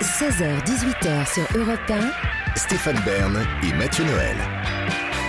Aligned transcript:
16h-18h 0.00 1.34
sur 1.34 1.58
Europe 1.58 1.80
1, 1.90 2.56
Stéphane 2.56 3.00
Bern 3.04 3.36
et 3.64 3.76
Mathieu 3.76 4.04
Noël. 4.04 4.36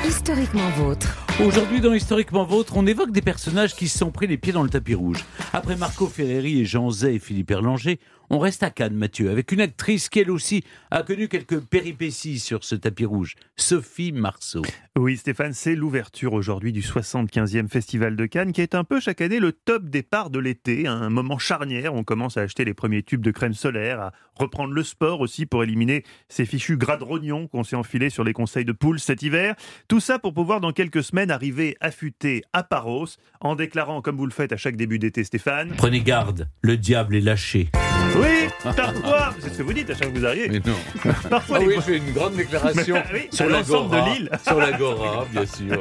historiquement 0.08 0.70
vôtre. 0.78 1.26
Aujourd'hui, 1.44 1.80
dans 1.80 1.94
Historiquement 1.94 2.44
Vôtre, 2.44 2.74
on 2.76 2.86
évoque 2.86 3.12
des 3.12 3.22
personnages 3.22 3.74
qui 3.74 3.88
se 3.88 3.98
sont 3.98 4.12
pris 4.12 4.28
les 4.28 4.38
pieds 4.38 4.52
dans 4.52 4.62
le 4.62 4.70
tapis 4.70 4.94
rouge. 4.94 5.24
Après 5.54 5.78
Marco 5.78 6.06
Ferreri 6.08 6.60
et 6.60 6.66
Jean 6.66 6.92
Zay 6.92 7.16
et 7.16 7.20
Philippe 7.20 7.52
Erlanger, 7.52 8.00
on 8.30 8.40
reste 8.40 8.62
à 8.62 8.70
Cannes, 8.70 8.94
Mathieu, 8.94 9.32
avec 9.32 9.52
une 9.54 9.62
actrice 9.62 10.10
qui, 10.10 10.20
elle 10.20 10.32
aussi, 10.32 10.64
a 10.92 11.02
connu 11.02 11.30
quelques 11.30 11.62
péripéties 11.62 12.40
sur 12.40 12.64
ce 12.64 12.76
tapis 12.76 13.06
rouge, 13.06 13.36
Sophie 13.56 14.12
Marceau. 14.12 14.62
Oui, 14.98 15.16
Stéphane, 15.16 15.54
c'est 15.54 15.76
l'ouverture 15.76 16.34
aujourd'hui 16.34 16.74
du 16.74 16.82
75e 16.82 17.70
Festival 17.70 18.18
de 18.18 18.26
Cannes, 18.26 18.52
qui 18.52 18.62
est 18.62 18.76
un 18.76 18.84
peu 18.84 19.00
chaque 19.00 19.22
année 19.22 19.40
le 19.40 19.54
top 19.54 19.86
départ 19.86 20.30
de 20.30 20.40
l'été, 20.40 20.88
un 20.88 21.10
moment 21.10 21.40
charnière. 21.40 21.94
On 21.94 22.04
commence 22.04 22.36
à 22.36 22.42
acheter 22.42 22.66
les 22.66 22.74
premiers 22.74 23.02
tubes 23.02 23.24
de 23.24 23.32
crème 23.32 23.54
solaire, 23.54 24.02
à 24.02 24.12
reprendre 24.40 24.74
le 24.74 24.84
sport 24.84 25.20
aussi 25.22 25.46
pour 25.46 25.64
éliminer 25.64 26.04
ces 26.30 26.46
fichus 26.46 26.78
gras 26.78 26.98
de 26.98 27.04
rognon 27.04 27.48
qu'on 27.48 27.64
s'est 27.64 27.76
enfilés 27.76 28.10
sur 28.10 28.24
les 28.24 28.34
conseils 28.34 28.66
de 28.66 28.72
poule 28.72 29.00
cet 29.00 29.22
hiver. 29.22 29.56
Tout 29.88 30.00
ça 30.00 30.18
pour 30.20 30.34
pouvoir, 30.34 30.62
dans 30.62 30.72
quelques 30.72 31.04
semaines, 31.04 31.32
arriver 31.32 31.76
affûté 31.82 32.44
à 32.54 32.64
Paros, 32.64 33.08
en 33.42 33.56
déclarant, 33.56 34.02
comme 34.02 34.18
vous 34.18 34.26
le 34.26 34.32
faites 34.32 34.52
à 34.54 34.58
chaque 34.58 34.76
début 34.76 35.00
d'été, 35.00 35.24
Stéphane. 35.24 35.74
Prenez 35.78 36.02
garde, 36.02 36.48
le 36.62 36.78
diable 36.78 37.16
est 37.16 37.22
lâché. 37.22 37.70
Oui, 38.16 38.48
parfois, 38.76 39.36
c'est 39.40 39.50
ce 39.54 39.58
que 39.60 39.64
vous 39.64 39.74
dites 39.74 39.90
à 39.90 39.94
chaque 39.94 40.06
fois 40.06 40.12
que 40.14 40.18
vous 40.20 40.26
arrivez. 40.26 40.50
Mais 40.50 40.60
non. 40.66 40.76
Parfois, 41.30 41.60
Ah 41.62 41.66
oui, 41.66 41.74
je 41.76 41.82
fais 41.82 41.98
une 41.98 42.12
grande 42.12 42.34
déclaration 42.36 42.96
oui, 43.14 43.28
sur 43.32 43.48
l'ensemble 43.48 43.92
de 43.96 44.10
l'île. 44.10 44.30
Sur 44.48 44.58
l'Agora, 44.60 45.26
bien 45.32 45.46
sûr. 45.46 45.78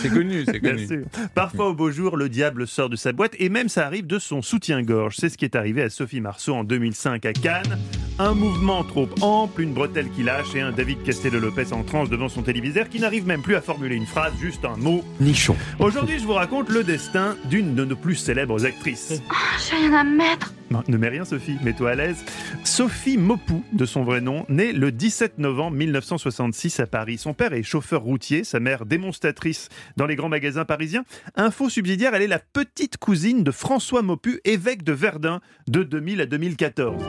C'est 0.00 0.10
connu, 0.10 0.44
c'est 0.44 0.58
Bien 0.60 0.72
connu. 0.72 0.86
sûr. 0.86 1.04
Parfois, 1.34 1.68
au 1.68 1.74
beau 1.74 1.90
jour, 1.90 2.16
le 2.16 2.28
diable 2.28 2.66
sort 2.66 2.90
de 2.90 2.96
sa 2.96 3.12
boîte 3.12 3.34
et 3.38 3.48
même 3.48 3.68
ça 3.68 3.86
arrive 3.86 4.06
de 4.06 4.18
son 4.18 4.42
soutien-gorge. 4.42 5.16
C'est 5.18 5.28
ce 5.30 5.38
qui 5.38 5.44
est 5.46 5.56
arrivé 5.56 5.82
à 5.82 5.88
Sophie 5.90 6.20
Marceau 6.20 6.54
en 6.54 6.64
2005 6.64 7.24
à 7.24 7.32
Cannes. 7.32 7.78
Un 8.18 8.34
mouvement 8.34 8.84
trop 8.84 9.08
ample, 9.20 9.62
une 9.62 9.72
bretelle 9.72 10.10
qui 10.10 10.22
lâche 10.22 10.54
et 10.54 10.60
un 10.60 10.70
David 10.70 11.02
Castello-Lopez 11.02 11.72
en 11.72 11.82
transe 11.82 12.10
devant 12.10 12.28
son 12.28 12.42
téléviseur 12.42 12.88
qui 12.88 13.00
n'arrive 13.00 13.26
même 13.26 13.42
plus 13.42 13.56
à 13.56 13.60
formuler 13.60 13.96
une 13.96 14.06
phrase, 14.06 14.32
juste 14.40 14.64
un 14.64 14.76
mot. 14.76 15.02
Nichon. 15.20 15.56
Aujourd'hui, 15.78 16.18
je 16.18 16.24
vous 16.24 16.34
raconte 16.34 16.68
le 16.68 16.84
destin 16.84 17.36
d'une 17.46 17.74
de 17.74 17.84
nos 17.84 17.96
plus 17.96 18.16
célèbres 18.16 18.64
actrices. 18.64 19.22
J'ai 19.58 19.76
rien 19.76 19.94
à 19.94 20.04
mettre. 20.04 20.52
Ne 20.88 20.96
mets 20.96 21.08
rien, 21.08 21.24
Sophie, 21.24 21.56
mets-toi 21.62 21.90
à 21.90 21.94
l'aise. 21.94 22.24
Sophie 22.64 23.18
Mopou, 23.18 23.64
de 23.72 23.84
son 23.84 24.04
vrai 24.04 24.20
nom, 24.20 24.44
née 24.48 24.72
le 24.72 24.92
17 24.92 25.38
novembre 25.38 25.76
1966 25.76 26.80
à 26.80 26.86
Paris. 26.86 27.18
Son 27.18 27.34
père 27.34 27.52
est 27.52 27.62
chauffeur 27.62 28.02
routier, 28.02 28.44
sa 28.44 28.60
mère 28.60 28.86
démonstratrice 28.86 29.68
dans 29.96 30.06
les 30.06 30.16
grands 30.16 30.28
magasins 30.28 30.64
parisiens. 30.64 31.04
Info 31.36 31.68
subsidiaire, 31.68 32.14
elle 32.14 32.22
est 32.22 32.28
la 32.28 32.38
petite 32.38 32.96
cousine 32.96 33.44
de 33.44 33.50
François 33.50 34.02
Maupu, 34.02 34.40
évêque 34.44 34.82
de 34.82 34.92
Verdun, 34.92 35.40
de 35.68 35.82
2000 35.82 36.20
à 36.20 36.26
2014. 36.26 37.02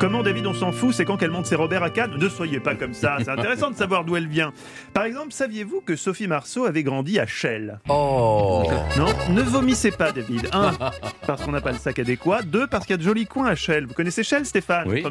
Comment 0.00 0.22
David 0.22 0.46
on 0.46 0.54
s'en 0.54 0.72
fout, 0.72 0.94
c'est 0.94 1.04
quand 1.04 1.18
qu'elle 1.18 1.30
monte 1.30 1.44
ses 1.44 1.56
Robert 1.56 1.82
à 1.82 1.90
Cannes 1.90 2.14
Ne 2.16 2.30
soyez 2.30 2.58
pas 2.58 2.74
comme 2.74 2.94
ça, 2.94 3.18
c'est 3.18 3.28
intéressant 3.28 3.70
de 3.70 3.76
savoir 3.76 4.06
d'où 4.06 4.16
elle 4.16 4.28
vient. 4.28 4.54
Par 4.94 5.04
exemple, 5.04 5.30
saviez-vous 5.30 5.82
que 5.82 5.94
Sophie 5.94 6.26
Marceau 6.26 6.64
avait 6.64 6.82
grandi 6.82 7.18
à 7.18 7.26
Chelles? 7.26 7.80
Oh 7.90 8.62
non, 8.96 9.08
ne 9.34 9.42
vomissez 9.42 9.90
pas, 9.90 10.10
David. 10.10 10.48
Un, 10.52 10.72
parce 11.26 11.42
qu'on 11.42 11.52
n'a 11.52 11.60
pas 11.60 11.72
le 11.72 11.76
sac 11.76 11.98
adéquat. 11.98 12.40
Deux, 12.40 12.66
parce 12.66 12.86
qu'il 12.86 12.96
y 12.96 12.98
a 12.98 13.02
de 13.14 13.18
jolis 13.18 13.26
coins 13.26 13.46
à 13.48 13.54
Chelles. 13.54 13.86
Vous 13.86 13.94
connaissez 13.94 14.22
Chelles, 14.22 14.46
Stéphane 14.46 14.88
Oui. 14.88 15.02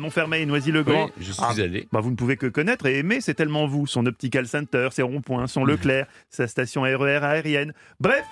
Noisy-le-Grand. 0.46 1.06
Oui, 1.06 1.12
je 1.20 1.32
suis 1.32 1.42
Ah, 1.44 1.52
allé. 1.58 1.88
bah, 1.92 2.00
vous 2.00 2.12
ne 2.12 2.16
pouvez 2.16 2.38
que 2.38 2.48
connaître 2.48 2.86
et 2.86 2.98
aimer, 3.00 3.20
c'est 3.22 3.34
tellement 3.34 3.68
vous. 3.68 3.88
Son 3.88 4.06
Optical 4.06 4.48
Center, 4.48 4.88
ses 4.92 5.02
ronds-points, 5.02 5.48
son 5.48 5.66
Leclerc, 5.66 6.08
sa 6.30 6.48
station 6.48 6.84
RER 6.84 7.20
aérienne. 7.24 7.74
Bref, 8.00 8.24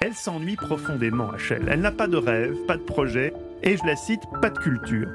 elle 0.00 0.14
s'ennuie 0.14 0.56
profondément 0.56 1.30
à 1.30 1.38
Chelles. 1.38 1.66
Elle 1.68 1.80
n'a 1.80 1.90
pas 1.92 2.06
de 2.06 2.16
rêve, 2.16 2.54
pas 2.66 2.76
de 2.76 2.82
projet, 2.82 3.32
et 3.62 3.76
je 3.76 3.84
la 3.84 3.96
cite, 3.96 4.22
pas 4.40 4.50
de 4.50 4.58
culture. 4.58 5.08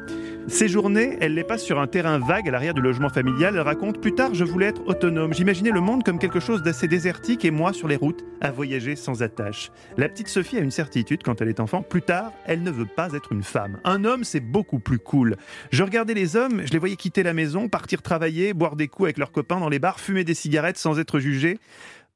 Ses 0.48 0.68
journées, 0.68 1.18
elle 1.22 1.36
les 1.36 1.44
passe 1.44 1.64
sur 1.64 1.80
un 1.80 1.88
terrain 1.88 2.18
vague 2.18 2.48
à 2.48 2.52
l'arrière 2.52 2.74
du 2.74 2.82
logement 2.82 3.10
familial. 3.10 3.56
Elle 3.56 3.62
raconte 3.62 4.02
Plus 4.02 4.16
tard, 4.16 4.34
je 4.34 4.44
voulais 4.44 4.68
être 4.68 4.86
autonome. 4.88 5.34
J'imaginais 5.34 5.70
le 5.70 5.82
monde 5.82 6.04
comme 6.04 6.18
quelque 6.18 6.40
chose 6.40 6.64
d'assez 6.64 6.88
désertique 6.88 7.46
et 7.46 7.52
moi 7.52 7.74
sur 7.74 7.88
les 7.88 7.96
routes 7.96 8.26
à 8.42 8.52
voyager 8.52 8.96
sans 8.96 9.22
attache. 9.22 9.72
La 9.98 10.10
petite 10.10 10.28
Sophie 10.28 10.58
a 10.58 10.62
une 10.62 10.72
certitude 10.72 11.22
quand 11.24 11.42
elle 11.42 11.50
est 11.50 11.60
enfant. 11.60 11.84
Plus 11.84 12.02
tard, 12.02 12.34
elle 12.46 12.64
ne 12.64 12.72
veut 12.72 12.88
pas 12.88 13.14
être 13.14 13.32
une 13.32 13.44
femme. 13.44 13.80
Un 13.84 14.04
homme, 14.04 14.24
c'est 14.24 14.40
beaucoup 14.40 14.80
plus 14.80 15.00
cool. 15.00 15.36
Je 15.72 15.84
regardais 15.84 16.16
les 16.16 16.36
hommes, 16.36 16.64
je 16.66 16.72
les 16.72 16.80
voyais 16.80 16.96
quitter 16.96 17.24
la 17.24 17.34
maison, 17.34 17.70
partir 17.70 18.02
travailler, 18.02 18.54
boire 18.54 18.76
des 18.76 18.88
coups 18.88 19.08
avec 19.08 19.20
leurs 19.20 19.32
copains 19.32 19.60
dans 19.60 19.70
les 19.70 19.80
bars, 19.80 20.00
fumer 20.00 20.24
des 20.24 20.34
cigarettes 20.34 20.78
sans 20.78 21.00
être 21.00 21.20
jugés. 21.20 21.60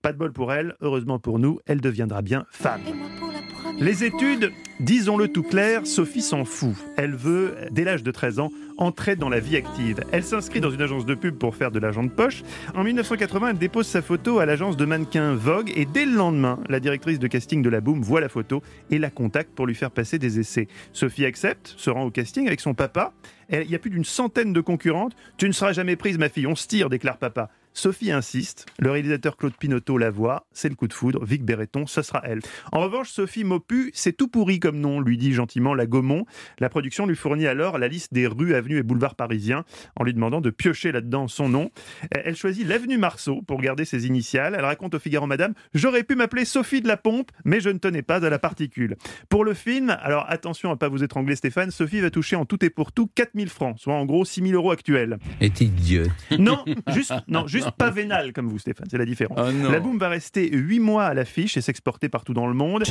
Pas 0.02 0.14
de 0.14 0.18
bol 0.18 0.34
pour 0.34 0.52
elle, 0.52 0.76
heureusement 0.82 1.20
pour 1.20 1.40
nous, 1.40 1.60
elle 1.66 1.82
deviendra 1.82 2.22
bien 2.22 2.46
femme. 2.52 2.82
Et 2.88 3.35
Les 3.78 4.06
études, 4.06 4.54
disons-le 4.80 5.28
tout 5.28 5.44
clair, 5.44 5.86
Sophie 5.86 6.22
s'en 6.22 6.46
fout. 6.46 6.74
Elle 6.96 7.14
veut, 7.14 7.56
dès 7.72 7.84
l'âge 7.84 8.04
de 8.04 8.12
13 8.12 8.40
ans, 8.40 8.50
entrer 8.78 9.18
dans 9.18 9.28
la 9.28 9.42
vie 9.42 9.58
active. 9.58 10.02
Elle 10.14 10.24
s'inscrit 10.24 10.62
dans 10.62 10.72
une 10.72 10.82
agence 10.82 11.06
de 11.06 11.14
pub 11.14 11.38
pour 11.38 11.56
faire 11.56 11.72
de 11.72 11.80
l'argent 11.80 12.04
de 12.04 12.10
poche. 12.10 12.44
En 12.74 12.86
1980, 12.86 13.50
elle 13.50 13.58
dépose 13.58 13.86
sa 13.86 14.02
photo 14.02 14.40
à 14.40 14.46
l'agence 14.46 14.78
de 14.78 14.86
mannequins 14.86 15.36
Vogue 15.36 15.74
et 15.76 15.86
dès 15.86 16.06
le 16.06 16.14
lendemain, 16.14 16.60
la 16.70 16.80
directrice 16.80 17.20
de 17.20 17.28
casting 17.28 17.62
de 17.62 17.70
la 17.70 17.82
Boom 17.82 18.02
voit 18.02 18.22
la 18.22 18.30
photo 18.30 18.64
et 18.92 18.98
la 18.98 19.10
contacte 19.10 19.52
pour 19.54 19.68
lui 19.68 19.76
faire 19.76 19.92
passer 19.92 20.20
des 20.20 20.40
essais. 20.40 20.68
Sophie 20.94 21.26
accepte, 21.26 21.74
se 21.76 21.90
rend 21.90 22.06
au 22.06 22.12
casting 22.12 22.48
avec 22.48 22.62
son 22.62 22.74
papa. 22.74 23.12
Il 23.52 23.70
y 23.70 23.76
a 23.76 23.80
plus 23.80 23.92
d'une 23.92 24.06
centaine 24.06 24.54
de 24.54 24.62
concurrentes. 24.62 25.18
Tu 25.38 25.48
ne 25.48 25.54
seras 25.54 25.74
jamais 25.74 25.98
prise, 25.98 26.18
ma 26.18 26.30
fille, 26.30 26.48
on 26.48 26.56
se 26.56 26.68
tire, 26.68 26.90
déclare 26.90 27.18
papa. 27.18 27.50
Sophie 27.76 28.12
insiste, 28.12 28.66
le 28.80 28.90
réalisateur 28.90 29.36
Claude 29.36 29.54
Pinotto 29.54 29.98
la 29.98 30.10
voit, 30.10 30.48
c'est 30.54 30.70
le 30.70 30.76
coup 30.76 30.88
de 30.88 30.94
foudre, 30.94 31.26
Vic 31.26 31.44
Béreton, 31.44 31.86
ce 31.88 32.02
sera 32.02 32.22
elle. 32.24 32.40
En 32.72 32.80
revanche, 32.80 33.10
Sophie 33.10 33.44
Maupu, 33.44 33.92
c'est 33.94 34.14
tout 34.14 34.30
pourri 34.30 34.62
comme 34.62 34.80
nom, 34.80 35.02
lui 35.02 35.18
dit 35.18 35.34
gentiment 35.34 35.74
la 35.74 35.86
Gaumont. 35.86 36.26
La 36.60 36.70
production 36.70 37.06
lui 37.06 37.18
fournit 37.18 37.48
alors 37.48 37.78
la 37.78 37.90
liste 37.90 38.14
des 38.14 38.28
rues, 38.28 38.56
avenues 38.56 38.78
et 38.78 38.84
boulevards 38.84 39.16
parisiens 39.16 39.66
en 39.98 40.06
lui 40.06 40.14
demandant 40.14 40.40
de 40.40 40.50
piocher 40.52 40.94
là-dedans 40.94 41.28
son 41.28 41.50
nom. 41.50 41.70
Elle 42.12 42.38
choisit 42.38 42.66
l'avenue 42.66 42.98
Marceau 42.98 43.42
pour 43.42 43.60
garder 43.60 43.84
ses 43.84 44.08
initiales. 44.08 44.56
Elle 44.58 44.66
raconte 44.66 44.96
au 44.96 45.00
Figaro 45.00 45.28
Madame 45.28 45.54
J'aurais 45.74 46.04
pu 46.04 46.16
m'appeler 46.16 46.46
Sophie 46.46 46.82
de 46.82 46.88
la 46.88 46.98
Pompe, 46.98 47.32
mais 47.44 47.60
je 47.60 47.70
ne 47.70 47.78
tenais 47.78 48.04
pas 48.04 48.26
à 48.26 48.30
la 48.30 48.40
particule. 48.40 48.96
Pour 49.28 49.44
le 49.44 49.54
film, 49.54 49.90
alors 50.02 50.26
attention 50.30 50.72
à 50.72 50.78
pas 50.78 50.88
vous 50.88 51.04
étrangler 51.04 51.36
Stéphane, 51.36 51.72
Sophie 51.72 52.00
va 52.00 52.10
toucher 52.10 52.38
en 52.38 52.46
tout 52.46 52.64
et 52.64 52.70
pour 52.70 52.94
tout 52.94 53.08
4000 53.14 53.50
francs, 53.50 53.80
soit 53.80 53.96
en 53.96 54.06
gros 54.06 54.24
6000 54.24 54.56
euros 54.56 54.72
actuels. 54.72 55.18
Est 55.42 55.60
idiote. 55.60 56.10
Non, 56.40 56.64
juste, 56.88 57.14
non, 57.28 57.48
juste 57.48 57.65
pas 57.72 57.90
vénal 57.92 58.34
comme 58.34 58.48
vous 58.48 58.60
Stéphane, 58.60 58.88
c'est 58.90 58.98
la 58.98 59.06
différence. 59.06 59.38
Oh 59.42 59.52
non. 59.52 59.72
La 59.72 59.80
boum 59.80 59.98
va 59.98 60.10
rester 60.10 60.50
8 60.52 60.80
mois 60.80 61.06
à 61.06 61.14
l'affiche 61.14 61.58
et 61.58 61.62
s'exporter 61.62 62.10
partout 62.10 62.34
dans 62.34 62.48
le 62.48 62.54
monde. 62.54 62.84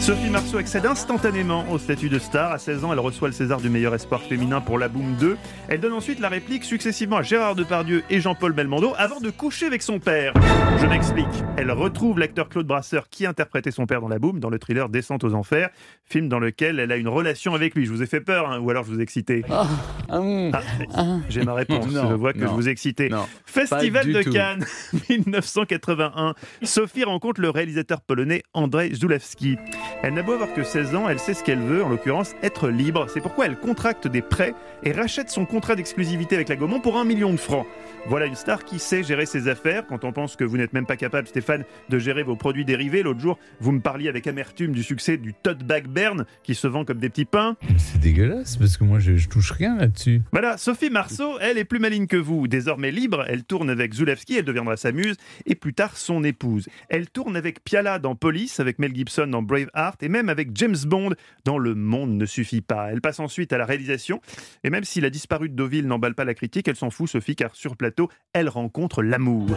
Sophie 0.00 0.30
Marceau 0.30 0.58
accède 0.58 0.86
instantanément 0.86 1.64
au 1.70 1.78
statut 1.78 2.08
de 2.08 2.18
star. 2.18 2.52
À 2.52 2.58
16 2.58 2.84
ans, 2.84 2.92
elle 2.92 2.98
reçoit 3.00 3.28
le 3.28 3.32
César 3.34 3.60
du 3.60 3.68
meilleur 3.68 3.94
espoir 3.94 4.22
féminin 4.22 4.60
pour 4.60 4.78
La 4.78 4.88
Boum 4.88 5.14
2. 5.18 5.36
Elle 5.68 5.80
donne 5.80 5.92
ensuite 5.92 6.20
la 6.20 6.28
réplique 6.28 6.64
successivement 6.64 7.18
à 7.18 7.22
Gérard 7.22 7.54
Depardieu 7.54 8.02
et 8.10 8.20
Jean-Paul 8.20 8.52
Belmondo 8.52 8.92
avant 8.98 9.20
de 9.20 9.30
coucher 9.30 9.66
avec 9.66 9.82
son 9.82 9.98
père. 9.98 10.32
Je 10.80 10.86
m'explique. 10.86 11.26
Elle 11.56 11.70
retrouve 11.70 12.18
l'acteur 12.18 12.48
Claude 12.48 12.66
Brasseur 12.66 13.08
qui 13.08 13.26
interprétait 13.26 13.70
son 13.70 13.86
père 13.86 14.00
dans 14.00 14.08
La 14.08 14.18
Boum, 14.18 14.40
dans 14.40 14.50
le 14.50 14.58
thriller 14.58 14.88
Descente 14.88 15.24
aux 15.24 15.34
enfers, 15.34 15.70
film 16.04 16.28
dans 16.28 16.38
lequel 16.38 16.80
elle 16.80 16.92
a 16.92 16.96
une 16.96 17.08
relation 17.08 17.54
avec 17.54 17.74
lui. 17.74 17.86
Je 17.86 17.90
vous 17.92 18.02
ai 18.02 18.06
fait 18.06 18.20
peur, 18.20 18.50
hein, 18.50 18.58
ou 18.60 18.70
alors 18.70 18.84
je 18.84 18.90
vous 18.92 19.00
ai 19.00 19.02
excité. 19.02 19.44
Ah, 19.50 19.66
hum. 20.08 20.50
Ah, 20.94 21.18
J'ai 21.28 21.42
ma 21.44 21.54
réponse. 21.54 21.86
Non, 21.92 22.08
je 22.08 22.14
vois 22.14 22.32
que 22.32 22.38
non. 22.38 22.48
je 22.48 22.52
vous 22.54 22.68
ai 22.68 22.72
excité. 22.72 23.08
Non, 23.08 23.26
Festival 23.44 24.06
du 24.06 24.12
de. 24.24 24.30
Cannes 24.30 24.64
1981. 25.08 26.34
Sophie 26.62 27.04
rencontre 27.04 27.40
le 27.40 27.50
réalisateur 27.50 28.00
polonais 28.00 28.42
Andrzej 28.54 28.94
Zulawski. 28.94 29.56
Elle 30.02 30.14
n'a 30.14 30.22
beau 30.22 30.32
avoir 30.32 30.52
que 30.52 30.62
16 30.62 30.94
ans, 30.94 31.08
elle 31.08 31.18
sait 31.18 31.34
ce 31.34 31.42
qu'elle 31.44 31.60
veut, 31.60 31.82
en 31.82 31.88
l'occurrence 31.88 32.34
être 32.42 32.68
libre. 32.68 33.06
C'est 33.12 33.20
pourquoi 33.20 33.46
elle 33.46 33.56
contracte 33.56 34.08
des 34.08 34.22
prêts 34.22 34.54
et 34.82 34.92
rachète 34.92 35.30
son 35.30 35.44
contrat 35.44 35.74
d'exclusivité 35.74 36.36
avec 36.36 36.48
la 36.48 36.56
Gaumont 36.56 36.80
pour 36.80 36.96
un 36.96 37.04
million 37.04 37.32
de 37.32 37.38
francs. 37.38 37.66
Voilà 38.06 38.26
une 38.26 38.34
star 38.34 38.64
qui 38.64 38.78
sait 38.78 39.02
gérer 39.02 39.26
ses 39.26 39.48
affaires. 39.48 39.86
Quand 39.86 40.04
on 40.04 40.12
pense 40.12 40.36
que 40.36 40.44
vous 40.44 40.56
n'êtes 40.56 40.72
même 40.72 40.86
pas 40.86 40.96
capable, 40.96 41.28
Stéphane, 41.28 41.64
de 41.90 41.98
gérer 41.98 42.22
vos 42.22 42.36
produits 42.36 42.64
dérivés, 42.64 43.02
l'autre 43.02 43.20
jour, 43.20 43.38
vous 43.60 43.72
me 43.72 43.80
parliez 43.80 44.08
avec 44.08 44.26
amertume 44.26 44.72
du 44.72 44.82
succès 44.82 45.16
du 45.18 45.34
tote 45.34 45.62
bag 45.64 45.86
Bern 45.86 46.24
qui 46.42 46.54
se 46.54 46.66
vend 46.66 46.84
comme 46.84 46.98
des 46.98 47.10
petits 47.10 47.24
pains. 47.26 47.56
C'est 47.76 48.00
dégueulasse 48.00 48.56
parce 48.56 48.76
que 48.76 48.84
moi 48.84 48.98
je, 48.98 49.16
je 49.16 49.28
touche 49.28 49.50
rien 49.52 49.76
là-dessus. 49.76 50.22
Voilà, 50.32 50.56
Sophie 50.56 50.90
Marceau, 50.90 51.38
elle 51.40 51.58
est 51.58 51.64
plus 51.64 51.78
maligne 51.78 52.06
que 52.06 52.16
vous. 52.16 52.48
Désormais 52.48 52.90
libre, 52.90 53.24
elle 53.28 53.44
tourne 53.44 53.68
avec 53.68 53.92
Zulawski, 53.92 54.09
elle 54.28 54.44
deviendra 54.44 54.76
sa 54.76 54.92
muse, 54.92 55.16
et 55.46 55.54
plus 55.54 55.74
tard 55.74 55.96
son 55.96 56.24
épouse. 56.24 56.68
Elle 56.88 57.08
tourne 57.08 57.36
avec 57.36 57.62
Piala 57.64 57.98
dans 57.98 58.14
Police, 58.14 58.60
avec 58.60 58.78
Mel 58.78 58.94
Gibson 58.94 59.26
dans 59.26 59.42
Braveheart, 59.42 60.02
et 60.02 60.08
même 60.08 60.28
avec 60.28 60.50
James 60.54 60.76
Bond 60.86 61.14
dans 61.44 61.58
Le 61.58 61.74
Monde 61.74 62.12
ne 62.12 62.26
suffit 62.26 62.62
pas. 62.62 62.90
Elle 62.90 63.00
passe 63.00 63.20
ensuite 63.20 63.52
à 63.52 63.58
la 63.58 63.66
réalisation, 63.66 64.20
et 64.64 64.70
même 64.70 64.84
si 64.84 65.00
la 65.00 65.10
disparue 65.10 65.48
de 65.48 65.54
Deauville 65.54 65.86
n'emballe 65.86 66.14
pas 66.14 66.24
la 66.24 66.34
critique, 66.34 66.68
elle 66.68 66.76
s'en 66.76 66.90
fout, 66.90 67.08
Sophie, 67.08 67.36
car 67.36 67.54
sur 67.54 67.76
plateau, 67.76 68.08
elle 68.32 68.48
rencontre 68.48 69.02
l'amour. 69.02 69.48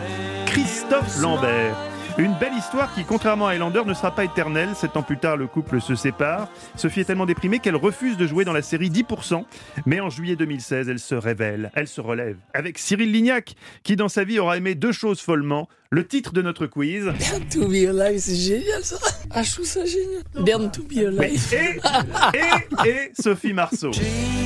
Christophe 0.45 1.21
Lambert. 1.21 1.92
Une 2.19 2.35
belle 2.35 2.53
histoire 2.53 2.93
qui, 2.93 3.05
contrairement 3.05 3.47
à 3.47 3.53
Highlander, 3.53 3.81
ne 3.87 3.93
sera 3.95 4.13
pas 4.13 4.23
éternelle. 4.23 4.75
Sept 4.75 4.95
ans 4.97 5.01
plus 5.01 5.17
tard, 5.17 5.35
le 5.35 5.47
couple 5.47 5.81
se 5.81 5.95
sépare. 5.95 6.47
Sophie 6.75 6.99
est 6.99 7.05
tellement 7.05 7.25
déprimée 7.25 7.57
qu'elle 7.57 7.75
refuse 7.75 8.17
de 8.17 8.27
jouer 8.27 8.45
dans 8.45 8.53
la 8.53 8.61
série 8.61 8.91
10%. 8.91 9.43
Mais 9.87 9.99
en 9.99 10.11
juillet 10.11 10.35
2016, 10.35 10.89
elle 10.89 10.99
se 10.99 11.15
révèle, 11.15 11.71
elle 11.73 11.87
se 11.87 12.01
relève. 12.01 12.37
Avec 12.53 12.77
Cyril 12.77 13.11
Lignac, 13.11 13.55
qui 13.81 13.95
dans 13.95 14.09
sa 14.09 14.25
vie 14.25 14.37
aura 14.37 14.57
aimé 14.57 14.75
deux 14.75 14.91
choses 14.91 15.21
follement, 15.21 15.67
le 15.93 16.07
titre 16.07 16.33
de 16.33 16.41
notre 16.41 16.65
quiz. 16.65 17.05
Born 17.05 17.47
to 17.51 17.67
be 17.67 17.87
alive, 17.87 18.19
c'est 18.19 18.35
génial 18.35 18.83
ça. 18.83 18.97
Ah, 19.29 19.43
je 19.43 19.51
trouve 19.53 19.65
ça 19.65 19.85
génial. 19.85 20.23
Born 20.33 20.71
to 20.71 20.81
be 20.81 21.05
alive. 21.05 21.53
et, 21.53 22.87
et, 22.87 22.89
et 22.89 23.11
Sophie 23.13 23.53
Marceau. 23.53 23.91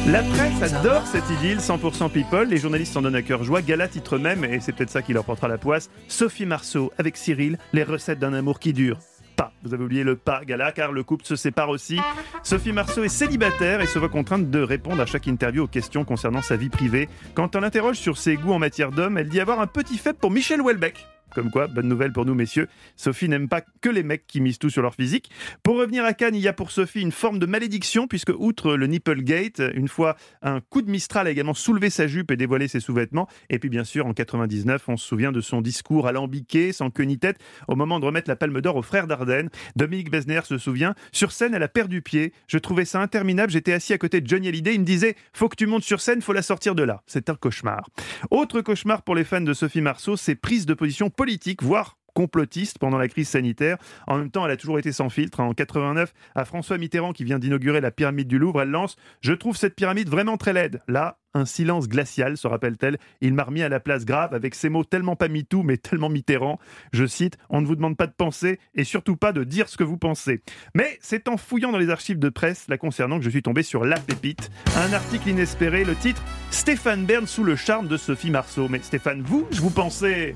La 0.09 0.23
presse 0.23 0.73
adore 0.73 1.07
cette 1.07 1.29
idylle 1.29 1.59
100% 1.59 2.11
people, 2.11 2.49
les 2.49 2.57
journalistes 2.57 2.91
s'en 2.91 3.01
donnent 3.01 3.15
à 3.15 3.21
cœur 3.21 3.43
joie. 3.43 3.61
Gala 3.61 3.87
titre 3.87 4.17
même, 4.17 4.43
et 4.43 4.59
c'est 4.59 4.73
peut-être 4.73 4.89
ça 4.89 5.01
qui 5.01 5.13
leur 5.13 5.23
portera 5.23 5.47
la 5.47 5.57
poisse, 5.57 5.89
Sophie 6.09 6.45
Marceau 6.45 6.91
avec 6.97 7.15
Cyril, 7.15 7.57
les 7.71 7.83
recettes 7.83 8.19
d'un 8.19 8.33
amour 8.33 8.59
qui 8.59 8.73
dure. 8.73 8.99
Pas. 9.37 9.53
Vous 9.63 9.73
avez 9.73 9.85
oublié 9.85 10.03
le 10.03 10.17
pas, 10.17 10.43
Gala, 10.43 10.73
car 10.73 10.91
le 10.91 11.03
couple 11.03 11.23
se 11.23 11.37
sépare 11.37 11.69
aussi. 11.69 11.97
Sophie 12.43 12.73
Marceau 12.73 13.05
est 13.05 13.09
célibataire 13.09 13.79
et 13.79 13.87
se 13.87 13.99
voit 13.99 14.09
contrainte 14.09 14.49
de 14.49 14.59
répondre 14.59 15.01
à 15.01 15.05
chaque 15.05 15.27
interview 15.27 15.63
aux 15.63 15.67
questions 15.67 16.03
concernant 16.03 16.41
sa 16.41 16.57
vie 16.57 16.69
privée. 16.69 17.07
Quand 17.35 17.55
on 17.55 17.61
l'interroge 17.61 17.97
sur 17.97 18.17
ses 18.17 18.35
goûts 18.35 18.51
en 18.51 18.59
matière 18.59 18.91
d'homme, 18.91 19.17
elle 19.17 19.29
dit 19.29 19.39
avoir 19.39 19.61
un 19.61 19.67
petit 19.67 19.97
faible 19.97 20.17
pour 20.19 20.31
Michel 20.31 20.59
Houellebecq. 20.59 21.05
Comme 21.33 21.51
quoi, 21.51 21.67
bonne 21.67 21.87
nouvelle 21.87 22.13
pour 22.13 22.25
nous, 22.25 22.33
messieurs. 22.33 22.67
Sophie 22.95 23.29
n'aime 23.29 23.47
pas 23.47 23.61
que 23.81 23.89
les 23.89 24.03
mecs 24.03 24.25
qui 24.27 24.41
misent 24.41 24.59
tout 24.59 24.69
sur 24.69 24.81
leur 24.81 24.95
physique. 24.95 25.29
Pour 25.61 25.77
revenir 25.77 26.05
à 26.05 26.13
Cannes, 26.13 26.35
il 26.35 26.41
y 26.41 26.47
a 26.47 26.53
pour 26.53 26.71
Sophie 26.71 27.01
une 27.01 27.11
forme 27.11 27.37
de 27.37 27.45
malédiction, 27.45 28.07
puisque 28.07 28.31
outre 28.37 28.75
le 28.75 28.87
Nipplegate, 28.87 29.61
une 29.73 29.87
fois 29.87 30.15
un 30.41 30.61
coup 30.61 30.81
de 30.81 30.89
Mistral 30.89 31.27
a 31.27 31.29
également 31.29 31.53
soulevé 31.53 31.89
sa 31.89 32.07
jupe 32.07 32.31
et 32.31 32.37
dévoilé 32.37 32.67
ses 32.67 32.79
sous-vêtements. 32.79 33.27
Et 33.49 33.59
puis, 33.59 33.69
bien 33.69 33.83
sûr, 33.83 34.05
en 34.07 34.13
99, 34.13 34.83
on 34.87 34.97
se 34.97 35.05
souvient 35.05 35.31
de 35.31 35.41
son 35.41 35.61
discours 35.61 36.07
alambiqué, 36.07 36.71
sans 36.71 36.89
queue 36.89 37.03
ni 37.03 37.19
tête, 37.19 37.37
au 37.67 37.75
moment 37.75 37.99
de 37.99 38.05
remettre 38.05 38.29
la 38.29 38.35
palme 38.35 38.61
d'or 38.61 38.77
aux 38.77 38.81
frères 38.81 39.07
Dardenne. 39.07 39.49
Dominique 39.75 40.09
Besner 40.09 40.41
se 40.45 40.57
souvient. 40.57 40.95
Sur 41.11 41.31
scène, 41.31 41.53
elle 41.53 41.63
a 41.63 41.67
perdu 41.67 42.01
pied. 42.01 42.33
Je 42.47 42.57
trouvais 42.57 42.85
ça 42.85 43.01
interminable. 43.01 43.51
J'étais 43.51 43.73
assis 43.73 43.93
à 43.93 43.97
côté 43.97 44.21
de 44.21 44.27
Johnny 44.27 44.47
Hallyday. 44.47 44.75
Il 44.75 44.81
me 44.81 44.85
disait 44.85 45.15
Faut 45.33 45.49
que 45.49 45.55
tu 45.55 45.67
montes 45.67 45.83
sur 45.83 46.01
scène, 46.01 46.21
faut 46.21 46.33
la 46.33 46.41
sortir 46.41 46.73
de 46.73 46.83
là. 46.83 47.03
C'est 47.05 47.29
un 47.29 47.35
cauchemar. 47.35 47.89
Autre 48.31 48.61
cauchemar 48.61 49.03
pour 49.03 49.15
les 49.15 49.23
fans 49.23 49.41
de 49.41 49.53
Sophie 49.53 49.81
Marceau, 49.81 50.15
ses 50.17 50.35
prises 50.35 50.65
de 50.65 50.73
position 50.73 51.09
politiques, 51.17 51.63
voire 51.63 51.97
complotiste 52.17 52.79
pendant 52.79 52.97
la 52.97 53.07
crise 53.07 53.29
sanitaire. 53.29 53.77
En 54.07 54.17
même 54.17 54.31
temps, 54.31 54.43
elle 54.43 54.51
a 54.51 54.57
toujours 54.57 54.79
été 54.79 54.91
sans 54.91 55.07
filtre. 55.07 55.39
En 55.39 55.53
89, 55.53 56.15
à 56.33 56.45
François 56.45 56.79
Mitterrand, 56.79 57.13
qui 57.13 57.23
vient 57.23 57.37
d'inaugurer 57.37 57.79
la 57.79 57.91
pyramide 57.91 58.27
du 58.27 58.39
Louvre, 58.39 58.63
elle 58.63 58.71
lance 58.71 58.95
Je 59.21 59.33
trouve 59.33 59.55
cette 59.55 59.75
pyramide 59.75 60.09
vraiment 60.09 60.35
très 60.35 60.51
laide. 60.51 60.81
Là, 60.87 61.19
un 61.35 61.45
silence 61.45 61.87
glacial, 61.87 62.35
se 62.35 62.47
rappelle-t-elle. 62.47 62.97
Il 63.21 63.35
m'a 63.35 63.43
remis 63.43 63.61
à 63.61 63.69
la 63.69 63.79
place 63.79 64.03
grave 64.03 64.33
avec 64.33 64.55
ces 64.55 64.69
mots 64.69 64.83
tellement 64.83 65.15
pas 65.15 65.27
MeToo, 65.27 65.61
mais 65.61 65.77
tellement 65.77 66.09
Mitterrand. 66.09 66.57
Je 66.91 67.05
cite 67.05 67.37
On 67.51 67.61
ne 67.61 67.67
vous 67.67 67.75
demande 67.75 67.97
pas 67.97 68.07
de 68.07 68.13
penser 68.17 68.59
et 68.73 68.83
surtout 68.83 69.15
pas 69.15 69.31
de 69.31 69.43
dire 69.43 69.69
ce 69.69 69.77
que 69.77 69.83
vous 69.83 69.97
pensez. 69.97 70.41
Mais 70.73 70.97
c'est 71.01 71.27
en 71.27 71.37
fouillant 71.37 71.71
dans 71.71 71.77
les 71.77 71.91
archives 71.91 72.17
de 72.17 72.29
presse 72.29 72.65
la 72.67 72.79
concernant 72.79 73.19
que 73.19 73.25
je 73.25 73.29
suis 73.29 73.43
tombé 73.43 73.61
sur 73.61 73.85
La 73.85 73.99
Pépite, 73.99 74.49
un 74.75 74.91
article 74.91 75.29
inespéré, 75.29 75.83
le 75.83 75.93
titre 75.93 76.23
Stéphane 76.49 77.05
Bern 77.05 77.27
sous 77.27 77.43
le 77.43 77.55
charme 77.55 77.87
de 77.87 77.97
Sophie 77.97 78.31
Marceau. 78.31 78.67
Mais 78.69 78.79
Stéphane, 78.79 79.21
vous, 79.21 79.45
je 79.51 79.61
vous 79.61 79.69
pensais. 79.69 80.35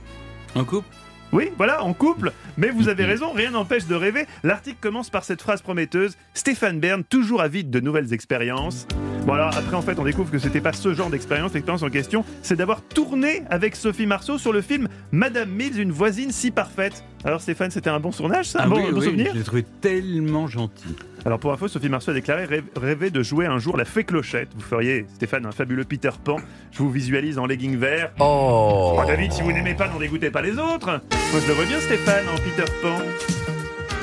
En 0.56 0.63
couple 0.63 0.88
Oui, 1.31 1.51
voilà, 1.57 1.83
en 1.83 1.94
couple. 1.94 2.31
Mais 2.57 2.69
vous 2.69 2.89
avez 2.89 3.06
raison, 3.12 3.31
rien 3.31 3.51
n'empêche 3.51 3.86
de 3.86 3.95
rêver. 3.95 4.25
L'article 4.44 4.77
commence 4.81 5.09
par 5.09 5.24
cette 5.24 5.42
phrase 5.42 5.62
prometteuse 5.62 6.18
Stéphane 6.33 6.80
Bern, 6.80 7.03
toujours 7.03 7.42
avide 7.42 7.69
de 7.69 7.80
nouvelles 7.80 8.13
expériences. 8.13 8.88
Bon, 9.25 9.33
alors 9.33 9.56
après, 9.56 9.75
en 9.75 9.83
fait, 9.83 10.00
on 10.00 10.03
découvre 10.03 10.31
que 10.31 10.39
c'était 10.39 10.62
pas 10.62 10.73
ce 10.73 10.95
genre 10.95 11.12
d'expérience. 11.12 11.53
L'expérience 11.53 11.83
en 11.83 11.89
question, 11.91 12.25
c'est 12.41 12.56
d'avoir 12.56 12.81
tourné 12.81 13.44
avec 13.51 13.75
Sophie 13.75 14.07
Marceau 14.07 14.39
sur 14.39 14.51
le 14.51 14.62
film 14.62 14.88
Madame 15.12 15.50
Mills, 15.51 15.79
une 15.79 15.91
voisine 15.91 16.31
si 16.31 16.50
parfaite. 16.50 17.03
Alors, 17.23 17.39
Stéphane, 17.39 17.69
c'était 17.69 17.91
un 17.91 18.00
bon 18.00 18.09
tournage, 18.09 18.47
ça 18.47 18.63
Un 18.63 18.68
bon, 18.68 18.77
Ah 18.77 18.79
oui, 18.81 18.88
un 18.89 18.91
bon 18.94 19.00
oui, 19.00 19.06
souvenir? 19.06 19.27
je 19.33 19.38
l'ai 19.38 19.44
trouvé 19.44 19.63
tellement 19.79 20.47
gentil. 20.47 20.95
alors 21.23 21.38
pour 21.38 21.53
info, 21.53 21.68
Sophie 21.68 21.88
Marceau 21.88 22.09
a 22.09 22.13
déclaré 22.15 22.45
rêve- 22.45 22.63
rêver 22.75 23.12
de 23.12 23.21
jouer 23.21 23.45
un 23.45 23.59
jour 23.59 23.77
la 23.77 23.85
fée 23.85 24.03
Clochette. 24.06 24.50
Vous 24.56 24.62
feriez, 24.63 25.06
Stéphane, 25.13 25.45
un 25.45 25.51
fabuleux 25.51 25.83
Peter 25.83 26.09
Pan. 26.24 26.38
Je 26.71 26.79
vous 26.79 26.89
visualise 26.89 27.38
en 27.38 27.45
legging 27.45 27.77
vert. 27.77 28.12
Oh 28.19 28.95
Oh 28.97 29.03
David, 29.06 29.31
si 29.33 29.44
vous 29.44 29.51
n'aimez 29.51 29.75
pas, 29.75 29.88
n'en 29.88 30.00
dégoûtez 30.00 30.31
pas 30.31 30.41
les 30.41 30.57
autres. 30.57 30.88
Moi 31.31 31.39
je 31.44 31.47
le 31.47 31.53
vois 31.53 31.65
bien 31.65 31.79
Stéphane 31.79 32.25
en 32.27 32.38
Peter 32.38 32.71
Pan. 32.81 32.97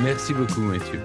Merci 0.05 0.33
beaucoup, 0.33 0.61
Mathieu. 0.61 1.01